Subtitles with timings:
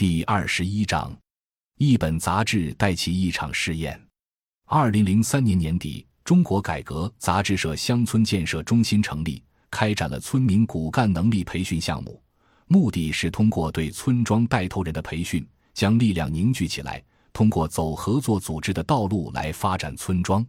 [0.00, 1.14] 第二十一章，
[1.76, 4.00] 一本杂志带起一场试验。
[4.64, 12.18] 二零零三年年底，中国改革杂志社乡村建设中心成立，开展了村民骨干能力培训项目，
[12.66, 17.04] 目的是通过对村庄带头人的培训，将力量凝聚起来，
[17.34, 20.42] 通过走合作组织的道路来发展村庄。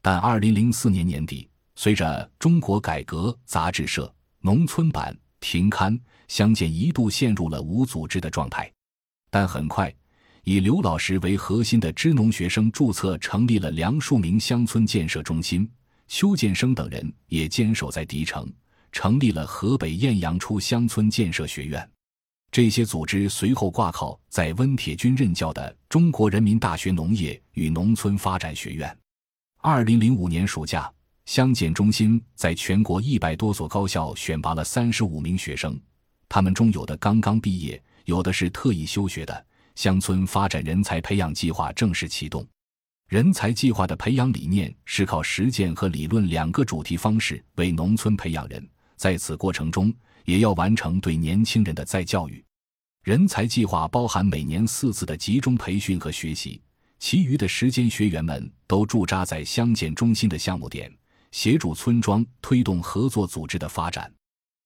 [0.00, 4.10] 但二零零四年年底，随着中国改革杂志社
[4.40, 8.72] 农村版停刊，乡建一度陷入了无组织的状态。
[9.30, 9.92] 但很快，
[10.44, 15.68] 以刘老师为核心的支农学生注册成立了梁树明乡村建设中心，
[16.08, 18.50] 邱建生等人也坚守在敌城，
[18.92, 21.90] 成立了河北晏阳初乡村建设学院。
[22.52, 28.96] 这些组织随后挂靠在温铁军任教的中国人民大学农业与农村发展学院。
[29.60, 30.90] 二零零五年暑假，
[31.26, 35.78] 乡建中心在全国一百多所高校选拔了三十五名学生，
[36.28, 37.82] 他们中有的刚刚毕业。
[38.06, 42.46] 有的是特意休学的，乡村发展人才培养计划正式启动。
[43.08, 49.92] 人才计划的培养理念是靠实践和理论两个主题方式为农村培养人，在此过程中
[50.24, 52.44] 也要完成对年轻人的再教育。
[53.02, 56.62] 人才计划包含每年四次的集中培训和学习，
[57.00, 60.92] 其余的时间学员们都驻扎在乡建中心的项目点，
[61.32, 64.12] 协助村庄推动合作组织的发展。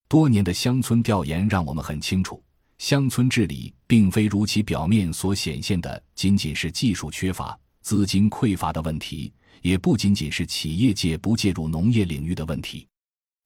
[0.09, 2.43] 多年的乡村调研让我们很清楚。
[2.81, 12.89] 乡村治理并非如其表面所显现的仅仅是技术缺乏、资金匮乏的问题，也不仅仅是企业界不介入农业领域的问题。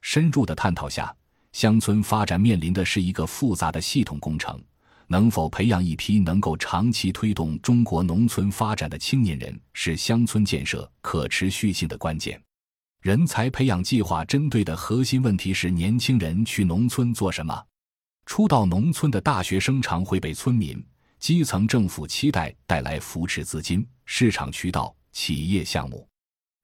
[0.03, 1.13] 深入的探讨下，
[1.51, 4.57] 乡村发展面临的是一个复杂的系统工程。
[5.09, 12.41] 能否培养一批能够长期推动中国农村发展的青年人，是乡村建设可持续性的关键。
[13.03, 17.61] 人才培养计划针对的核心问题是：年轻人去农村做什么？
[18.27, 20.85] 初到农村的大学生常会被村民、
[21.19, 26.07] 基层政府期待带来扶持资金、市场渠道、企业项目。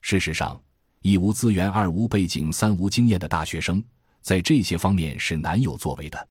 [0.00, 0.60] 事实上，
[1.02, 3.82] 一无资源、二无背景、三无经验的大学生，
[4.20, 6.28] 在这些方面是难有作为的。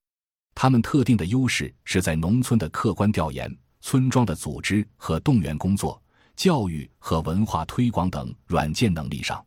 [0.56, 6.02] 他们特定的优势是在农村的客观调研、村庄的组织和动员工作、
[6.36, 9.44] 教育和文化推广等软件能力上。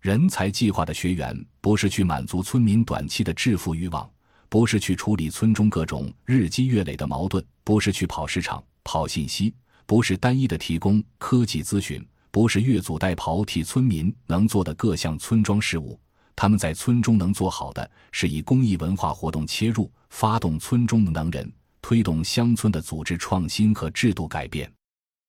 [0.00, 4.08] 人才计划的学员不是去满足村民短期的致富欲望。
[4.56, 9.52] 不是去处理村中各种日积月累的矛盾，不是去跑市场、跑信息，
[9.84, 16.00] 不是单一的提供科技咨询，不是越俎代庖替村民能做的各项村庄事务。
[16.34, 21.52] 他们在村中能做好的，是以公益文化活动切入，发动村中的能人，
[21.82, 24.72] 推动乡村的组织创新和制度改变。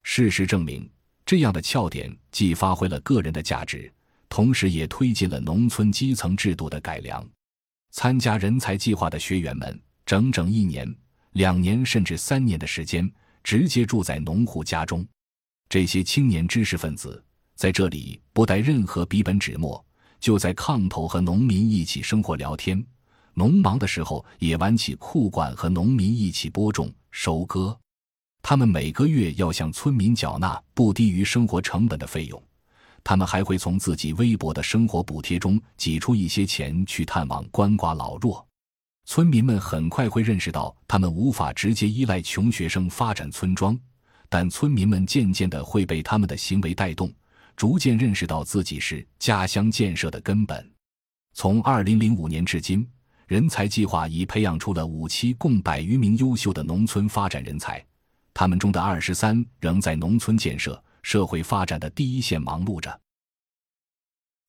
[0.03, 0.89] 事实证明，
[1.25, 3.91] 这样的窍点既发挥了个人的价值，
[4.29, 7.21] 同时也推进了农村基层制度的改良。
[7.97, 10.87] 参加人才计划的学员们，整整一年、
[11.31, 13.11] 两年甚至三年的时间，
[13.43, 15.03] 直接住在农户家中。
[15.67, 17.25] 这些青年知识分子
[17.55, 19.83] 在这里不带任何笔本纸墨，
[20.19, 22.85] 就在炕头和农民一起生活聊天。
[23.33, 27.75] 农忙的时候，也挽起裤管和农民一起播种、收割。
[28.43, 32.39] 他们每个月要向村民缴纳不低于生活成本的费用。
[33.03, 38.45] 他们还会从自己微薄的生活补贴中挤出一些钱去探望鳏寡老弱。
[39.05, 43.79] 村民们很快会认识到，他们无法直接依赖穷学生发展村庄，
[44.27, 47.09] 但村民们渐渐的会被他们的行为带动，
[47.55, 50.69] 逐渐认识到自己是家乡建设的根本。
[51.33, 52.85] 从二零零五年至今，
[53.27, 57.81] 人才计划已培养出了五期共百余名优秀的农村发展人才，
[58.33, 60.83] 他们中的二十三仍在农村建设。
[61.03, 62.99] 社会发展的第一线忙碌着。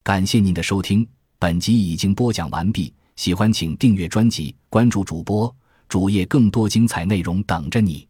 [0.02, 1.06] 感谢您的收听，
[1.38, 2.94] 本集已经播讲完毕。
[3.16, 5.54] 喜欢请订阅专辑，关注主播
[5.86, 8.07] 主页，更多精彩内容等着你。